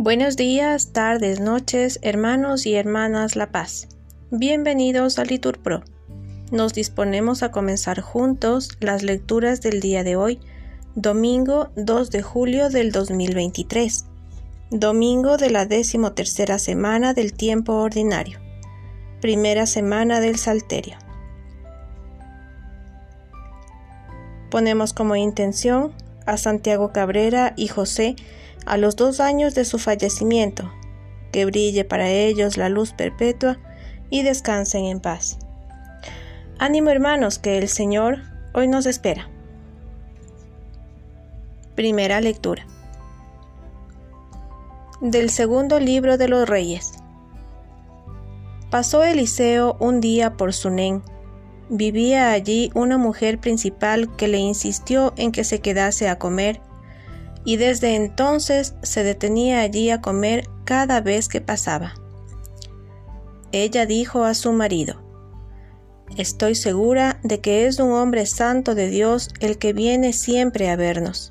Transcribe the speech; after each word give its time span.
Buenos 0.00 0.36
días, 0.36 0.92
tardes, 0.92 1.40
noches, 1.40 1.98
hermanos 2.02 2.66
y 2.66 2.76
hermanas 2.76 3.34
La 3.34 3.50
Paz. 3.50 3.88
Bienvenidos 4.30 5.18
a 5.18 5.24
Litur 5.24 5.58
Pro. 5.58 5.82
Nos 6.52 6.72
disponemos 6.72 7.42
a 7.42 7.50
comenzar 7.50 8.00
juntos 8.00 8.70
las 8.80 9.02
lecturas 9.02 9.60
del 9.60 9.80
día 9.80 10.04
de 10.04 10.14
hoy, 10.14 10.38
domingo 10.94 11.70
2 11.74 12.10
de 12.10 12.22
julio 12.22 12.70
del 12.70 12.92
2023, 12.92 14.04
domingo 14.70 15.36
de 15.36 15.50
la 15.50 15.66
decimotercera 15.66 16.58
semana 16.58 17.12
del 17.12 17.32
tiempo 17.32 17.74
ordinario, 17.74 18.38
primera 19.20 19.66
semana 19.66 20.20
del 20.20 20.38
Salterio. 20.38 20.96
Ponemos 24.48 24.92
como 24.92 25.16
intención 25.16 25.92
a 26.28 26.36
Santiago 26.36 26.92
Cabrera 26.92 27.54
y 27.56 27.68
José 27.68 28.14
a 28.66 28.76
los 28.76 28.96
dos 28.96 29.18
años 29.18 29.54
de 29.54 29.64
su 29.64 29.78
fallecimiento, 29.78 30.70
que 31.32 31.46
brille 31.46 31.84
para 31.84 32.10
ellos 32.10 32.58
la 32.58 32.68
luz 32.68 32.92
perpetua 32.92 33.58
y 34.10 34.22
descansen 34.22 34.84
en 34.84 35.00
paz. 35.00 35.38
Ánimo 36.58 36.90
hermanos, 36.90 37.38
que 37.38 37.56
el 37.56 37.68
Señor 37.68 38.18
hoy 38.52 38.68
nos 38.68 38.84
espera. 38.84 39.30
Primera 41.74 42.20
lectura. 42.20 42.66
Del 45.00 45.30
segundo 45.30 45.80
libro 45.80 46.18
de 46.18 46.28
los 46.28 46.46
reyes. 46.46 46.92
Pasó 48.70 49.02
Eliseo 49.02 49.78
un 49.80 50.02
día 50.02 50.36
por 50.36 50.52
Sunén. 50.52 51.02
Vivía 51.70 52.30
allí 52.32 52.70
una 52.74 52.96
mujer 52.96 53.38
principal 53.38 54.14
que 54.16 54.26
le 54.26 54.38
insistió 54.38 55.12
en 55.16 55.32
que 55.32 55.44
se 55.44 55.60
quedase 55.60 56.08
a 56.08 56.18
comer 56.18 56.62
y 57.44 57.56
desde 57.56 57.94
entonces 57.94 58.74
se 58.82 59.04
detenía 59.04 59.60
allí 59.60 59.90
a 59.90 60.00
comer 60.00 60.48
cada 60.64 61.00
vez 61.00 61.28
que 61.28 61.40
pasaba. 61.40 61.94
Ella 63.52 63.86
dijo 63.86 64.24
a 64.24 64.34
su 64.34 64.52
marido, 64.52 65.02
Estoy 66.16 66.54
segura 66.54 67.20
de 67.22 67.40
que 67.40 67.66
es 67.66 67.78
un 67.78 67.92
hombre 67.92 68.24
santo 68.24 68.74
de 68.74 68.88
Dios 68.88 69.28
el 69.40 69.58
que 69.58 69.74
viene 69.74 70.14
siempre 70.14 70.70
a 70.70 70.76
vernos. 70.76 71.30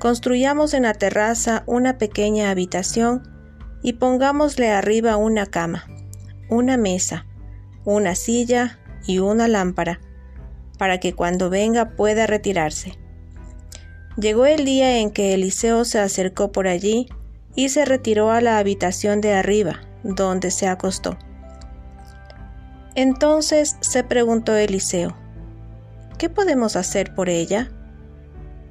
Construyamos 0.00 0.74
en 0.74 0.82
la 0.82 0.92
terraza 0.92 1.62
una 1.66 1.96
pequeña 1.98 2.50
habitación 2.50 3.22
y 3.82 3.94
pongámosle 3.94 4.70
arriba 4.70 5.16
una 5.16 5.46
cama, 5.46 5.86
una 6.50 6.76
mesa, 6.76 7.26
una 7.84 8.16
silla 8.16 8.80
y 9.06 9.18
una 9.18 9.48
lámpara, 9.48 10.00
para 10.78 11.00
que 11.00 11.14
cuando 11.14 11.50
venga 11.50 11.90
pueda 11.90 12.26
retirarse. 12.26 12.98
Llegó 14.16 14.46
el 14.46 14.64
día 14.64 14.98
en 14.98 15.10
que 15.10 15.34
Eliseo 15.34 15.84
se 15.84 15.98
acercó 15.98 16.50
por 16.52 16.68
allí 16.68 17.08
y 17.54 17.68
se 17.68 17.84
retiró 17.84 18.30
a 18.30 18.40
la 18.40 18.58
habitación 18.58 19.20
de 19.20 19.34
arriba, 19.34 19.80
donde 20.02 20.50
se 20.50 20.68
acostó. 20.68 21.18
Entonces 22.94 23.76
se 23.80 24.04
preguntó 24.04 24.54
Eliseo, 24.54 25.14
¿qué 26.18 26.30
podemos 26.30 26.76
hacer 26.76 27.14
por 27.14 27.28
ella? 27.28 27.70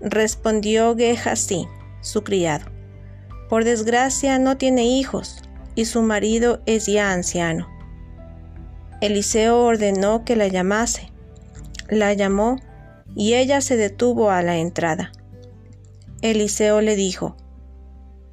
Respondió 0.00 0.96
Gehazi, 0.96 1.66
su 2.00 2.24
criado, 2.24 2.66
por 3.48 3.64
desgracia 3.64 4.38
no 4.38 4.56
tiene 4.56 4.84
hijos 4.84 5.42
y 5.74 5.84
su 5.84 6.02
marido 6.02 6.62
es 6.66 6.86
ya 6.86 7.12
anciano. 7.12 7.75
Eliseo 9.00 9.62
ordenó 9.62 10.24
que 10.24 10.36
la 10.36 10.48
llamase. 10.48 11.12
La 11.88 12.12
llamó 12.14 12.56
y 13.14 13.34
ella 13.34 13.60
se 13.60 13.76
detuvo 13.76 14.30
a 14.30 14.42
la 14.42 14.56
entrada. 14.56 15.12
Eliseo 16.22 16.80
le 16.80 16.96
dijo, 16.96 17.36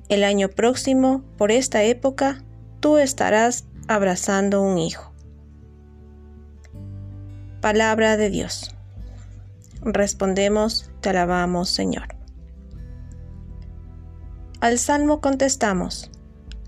El 0.10 0.24
año 0.24 0.50
próximo, 0.50 1.24
por 1.38 1.52
esta 1.52 1.84
época, 1.84 2.44
tú 2.80 2.98
estarás 2.98 3.66
abrazando 3.88 4.62
un 4.62 4.78
hijo. 4.78 5.14
Palabra 7.62 8.18
de 8.18 8.30
Dios. 8.30 8.76
Respondemos, 9.82 10.92
te 11.02 11.10
alabamos, 11.10 11.70
Señor. 11.70 12.16
Al 14.62 14.80
salmo 14.80 15.20
contestamos, 15.20 16.10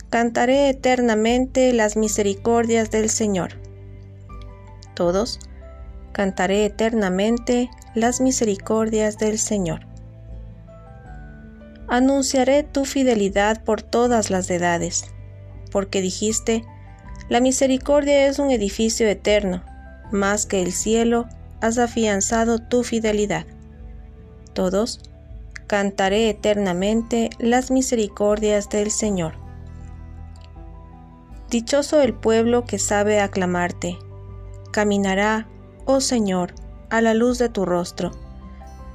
Cantaré 0.10 0.70
eternamente 0.70 1.74
las 1.74 1.98
misericordias 1.98 2.92
del 2.92 3.10
Señor. 3.10 3.65
Todos, 4.96 5.40
cantaré 6.14 6.66
eternamente 6.66 7.70
las 7.94 8.22
misericordias 8.22 9.18
del 9.18 9.38
Señor. 9.38 9.82
Anunciaré 11.88 12.64
tu 12.64 12.86
fidelidad 12.86 13.64
por 13.64 13.82
todas 13.82 14.30
las 14.30 14.50
edades, 14.50 15.06
porque 15.72 16.02
dijiste, 16.02 16.64
la 17.30 17.42
misericordia 17.42 18.28
es 18.28 18.40
un 18.40 18.50
edificio 18.52 19.08
eterno, 19.08 19.64
más 20.12 20.46
que 20.46 20.62
el 20.62 20.72
cielo 20.72 21.28
has 21.62 21.78
afianzado 21.78 22.60
tu 22.60 22.84
fidelidad. 22.84 23.46
Todos, 24.54 25.02
cantaré 25.68 26.30
eternamente 26.30 27.30
las 27.40 27.72
misericordias 27.72 28.70
del 28.70 28.90
Señor. 28.90 29.34
Dichoso 31.50 32.02
el 32.02 32.14
pueblo 32.14 32.66
que 32.66 32.80
sabe 32.80 33.20
aclamarte, 33.20 33.98
caminará, 34.76 35.48
oh 35.86 36.02
Señor, 36.02 36.54
a 36.90 37.00
la 37.00 37.14
luz 37.14 37.40
de 37.40 37.50
tu 37.50 37.66
rostro. 37.66 38.12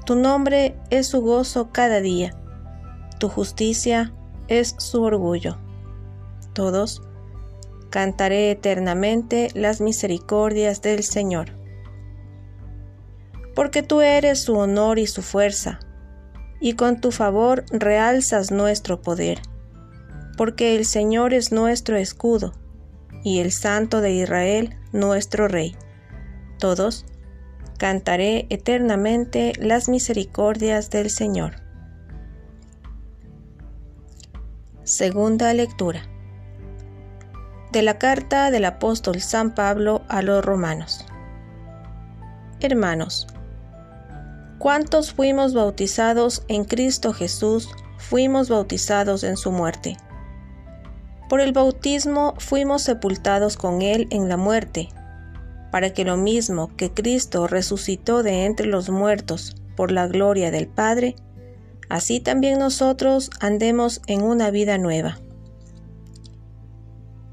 Tu 0.04 0.14
nombre 0.14 0.76
es 0.90 1.08
su 1.08 1.22
gozo 1.22 1.70
cada 1.72 2.00
día 2.00 2.36
tu 3.20 3.28
justicia 3.28 4.14
es 4.48 4.74
su 4.78 5.02
orgullo. 5.02 5.58
Todos, 6.54 7.02
cantaré 7.90 8.50
eternamente 8.50 9.48
las 9.54 9.82
misericordias 9.82 10.80
del 10.80 11.04
Señor. 11.04 11.52
Porque 13.54 13.82
tú 13.82 14.00
eres 14.00 14.42
su 14.42 14.56
honor 14.56 14.98
y 14.98 15.06
su 15.06 15.20
fuerza, 15.20 15.80
y 16.60 16.72
con 16.72 17.02
tu 17.02 17.12
favor 17.12 17.66
realzas 17.70 18.50
nuestro 18.50 19.02
poder. 19.02 19.42
Porque 20.38 20.76
el 20.76 20.86
Señor 20.86 21.34
es 21.34 21.52
nuestro 21.52 21.98
escudo, 21.98 22.54
y 23.22 23.40
el 23.40 23.52
Santo 23.52 24.00
de 24.00 24.12
Israel 24.12 24.76
nuestro 24.92 25.48
Rey. 25.48 25.76
Todos, 26.58 27.06
cantaré 27.78 28.46
eternamente 28.50 29.52
las 29.58 29.88
misericordias 29.88 30.90
del 30.90 31.10
Señor. 31.10 31.56
Segunda 34.84 35.54
lectura. 35.54 36.02
De 37.72 37.82
la 37.82 37.98
carta 37.98 38.50
del 38.50 38.64
apóstol 38.64 39.20
San 39.20 39.54
Pablo 39.54 40.02
a 40.08 40.20
los 40.20 40.44
romanos. 40.44 41.06
Hermanos, 42.60 43.26
¿cuántos 44.58 45.14
fuimos 45.14 45.54
bautizados 45.54 46.44
en 46.48 46.64
Cristo 46.64 47.12
Jesús, 47.12 47.68
fuimos 47.96 48.50
bautizados 48.50 49.24
en 49.24 49.36
su 49.36 49.52
muerte? 49.52 49.96
Por 51.30 51.40
el 51.40 51.52
bautismo 51.52 52.34
fuimos 52.38 52.82
sepultados 52.82 53.56
con 53.56 53.82
Él 53.82 54.08
en 54.10 54.28
la 54.28 54.36
muerte, 54.36 54.88
para 55.70 55.94
que 55.94 56.04
lo 56.04 56.16
mismo 56.16 56.74
que 56.76 56.90
Cristo 56.90 57.46
resucitó 57.46 58.24
de 58.24 58.46
entre 58.46 58.66
los 58.66 58.90
muertos 58.90 59.54
por 59.76 59.92
la 59.92 60.08
gloria 60.08 60.50
del 60.50 60.66
Padre, 60.66 61.14
así 61.88 62.18
también 62.18 62.58
nosotros 62.58 63.30
andemos 63.38 64.02
en 64.08 64.22
una 64.22 64.50
vida 64.50 64.76
nueva. 64.76 65.20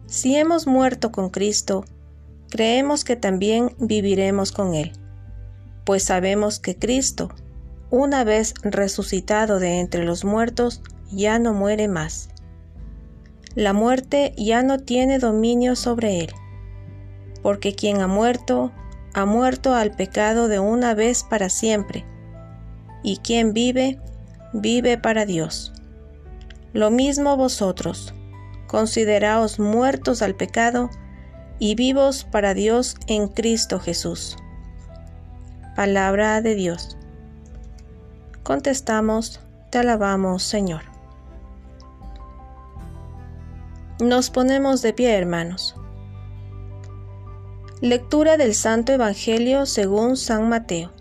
Si 0.05 0.35
hemos 0.35 0.67
muerto 0.67 1.11
con 1.11 1.31
Cristo, 1.31 1.83
creemos 2.51 3.03
que 3.03 3.15
también 3.15 3.75
viviremos 3.79 4.51
con 4.51 4.75
Él, 4.75 4.91
pues 5.85 6.03
sabemos 6.03 6.59
que 6.59 6.75
Cristo, 6.75 7.29
una 7.89 8.23
vez 8.23 8.53
resucitado 8.61 9.57
de 9.57 9.79
entre 9.79 10.05
los 10.05 10.23
muertos, 10.23 10.83
ya 11.09 11.39
no 11.39 11.55
muere 11.55 11.87
más. 11.87 12.29
La 13.57 13.73
muerte 13.73 14.35
ya 14.37 14.61
no 14.61 14.77
tiene 14.77 15.17
dominio 15.17 15.75
sobre 15.75 16.19
Él, 16.19 16.31
porque 17.41 17.73
quien 17.73 18.01
ha 18.01 18.07
muerto, 18.07 18.71
ha 19.15 19.25
muerto 19.25 19.73
al 19.73 19.95
pecado 19.95 20.47
de 20.47 20.59
una 20.59 20.93
vez 20.93 21.23
para 21.23 21.49
siempre, 21.49 22.05
y 23.01 23.17
quien 23.17 23.53
vive, 23.53 23.99
vive 24.53 24.99
para 24.99 25.25
Dios. 25.25 25.73
Lo 26.73 26.91
mismo 26.91 27.35
vosotros, 27.35 28.13
consideraos 28.67 29.57
muertos 29.57 30.21
al 30.21 30.35
pecado 30.35 30.91
y 31.57 31.73
vivos 31.73 32.25
para 32.25 32.53
Dios 32.53 32.95
en 33.07 33.27
Cristo 33.27 33.79
Jesús. 33.79 34.37
Palabra 35.75 36.43
de 36.43 36.53
Dios. 36.53 36.95
Contestamos, 38.43 39.39
te 39.71 39.79
alabamos 39.79 40.43
Señor. 40.43 40.86
Nos 43.99 44.29
ponemos 44.29 44.83
de 44.83 44.93
pie, 44.93 45.17
hermanos. 45.17 45.75
Lectura 47.81 48.37
del 48.37 48.53
Santo 48.53 48.91
Evangelio 48.91 49.65
según 49.65 50.17
San 50.17 50.47
Mateo. 50.49 50.91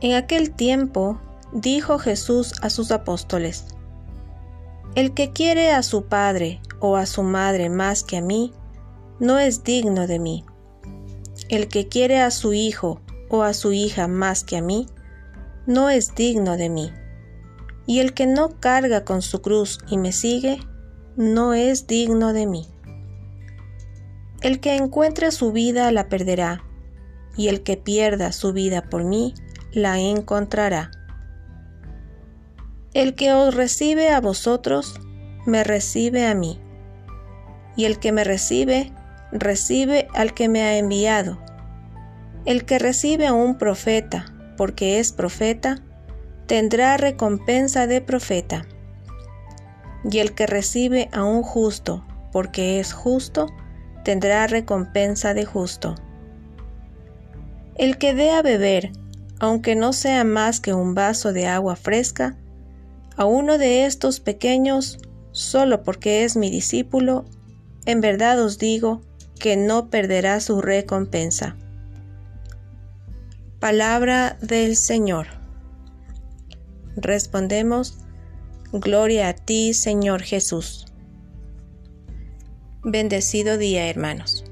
En 0.00 0.14
aquel 0.14 0.50
tiempo 0.52 1.20
dijo 1.52 1.98
Jesús 1.98 2.54
a 2.62 2.70
sus 2.70 2.90
apóstoles, 2.90 3.66
El 4.94 5.12
que 5.12 5.30
quiere 5.30 5.72
a 5.72 5.82
su 5.82 6.06
padre 6.06 6.62
o 6.80 6.96
a 6.96 7.04
su 7.04 7.22
madre 7.22 7.68
más 7.68 8.02
que 8.02 8.16
a 8.16 8.22
mí, 8.22 8.54
no 9.20 9.38
es 9.38 9.62
digno 9.62 10.06
de 10.06 10.18
mí. 10.18 10.46
El 11.50 11.68
que 11.68 11.86
quiere 11.86 12.22
a 12.22 12.30
su 12.30 12.54
hijo 12.54 13.02
o 13.28 13.42
a 13.42 13.52
su 13.52 13.74
hija 13.74 14.08
más 14.08 14.42
que 14.42 14.56
a 14.56 14.62
mí, 14.62 14.86
no 15.66 15.90
es 15.90 16.14
digno 16.14 16.56
de 16.56 16.70
mí. 16.70 16.92
Y 17.86 18.00
el 18.00 18.14
que 18.14 18.26
no 18.26 18.58
carga 18.58 19.04
con 19.04 19.20
su 19.20 19.42
cruz 19.42 19.78
y 19.86 19.98
me 19.98 20.10
sigue, 20.10 20.60
no 21.16 21.54
es 21.54 21.86
digno 21.86 22.32
de 22.32 22.46
mí. 22.46 22.66
El 24.42 24.60
que 24.60 24.76
encuentre 24.76 25.30
su 25.30 25.52
vida 25.52 25.90
la 25.92 26.08
perderá, 26.08 26.62
y 27.36 27.48
el 27.48 27.62
que 27.62 27.76
pierda 27.76 28.32
su 28.32 28.52
vida 28.52 28.82
por 28.82 29.04
mí, 29.04 29.34
la 29.72 29.98
encontrará. 29.98 30.90
El 32.92 33.14
que 33.14 33.32
os 33.32 33.54
recibe 33.54 34.10
a 34.10 34.20
vosotros, 34.20 35.00
me 35.46 35.64
recibe 35.64 36.26
a 36.26 36.34
mí, 36.34 36.60
y 37.76 37.86
el 37.86 37.98
que 37.98 38.12
me 38.12 38.24
recibe, 38.24 38.92
recibe 39.32 40.08
al 40.14 40.34
que 40.34 40.48
me 40.48 40.62
ha 40.62 40.78
enviado. 40.78 41.38
El 42.44 42.64
que 42.64 42.78
recibe 42.78 43.26
a 43.26 43.32
un 43.32 43.56
profeta, 43.56 44.26
porque 44.56 44.98
es 44.98 45.12
profeta, 45.12 45.82
tendrá 46.46 46.96
recompensa 46.96 47.86
de 47.86 48.00
profeta. 48.00 48.66
Y 50.10 50.18
el 50.18 50.34
que 50.34 50.46
recibe 50.46 51.08
a 51.12 51.24
un 51.24 51.42
justo, 51.42 52.04
porque 52.32 52.80
es 52.80 52.92
justo, 52.92 53.46
tendrá 54.04 54.46
recompensa 54.46 55.34
de 55.34 55.44
justo. 55.44 55.94
El 57.76 57.98
que 57.98 58.14
dé 58.14 58.30
a 58.30 58.42
beber, 58.42 58.92
aunque 59.40 59.74
no 59.74 59.92
sea 59.92 60.24
más 60.24 60.60
que 60.60 60.74
un 60.74 60.94
vaso 60.94 61.32
de 61.32 61.46
agua 61.46 61.76
fresca, 61.76 62.36
a 63.16 63.24
uno 63.24 63.58
de 63.58 63.86
estos 63.86 64.20
pequeños, 64.20 64.98
solo 65.32 65.82
porque 65.82 66.24
es 66.24 66.36
mi 66.36 66.50
discípulo, 66.50 67.24
en 67.86 68.00
verdad 68.00 68.40
os 68.40 68.58
digo 68.58 69.02
que 69.38 69.56
no 69.56 69.90
perderá 69.90 70.40
su 70.40 70.60
recompensa. 70.60 71.56
Palabra 73.60 74.36
del 74.40 74.76
Señor. 74.76 75.26
Respondemos, 76.96 78.03
Gloria 78.76 79.28
a 79.28 79.34
ti, 79.34 79.72
Señor 79.72 80.22
Jesús. 80.22 80.86
Bendecido 82.82 83.56
día, 83.56 83.88
hermanos. 83.88 84.44